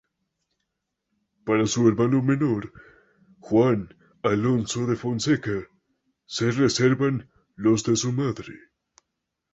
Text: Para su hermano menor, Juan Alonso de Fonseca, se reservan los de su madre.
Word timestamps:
Para 1.45 1.67
su 1.67 1.87
hermano 1.87 2.23
menor, 2.23 2.73
Juan 3.39 3.93
Alonso 4.23 4.87
de 4.87 4.95
Fonseca, 4.95 5.67
se 6.25 6.49
reservan 6.49 7.29
los 7.55 7.83
de 7.83 7.95
su 7.95 8.11
madre. 8.11 8.55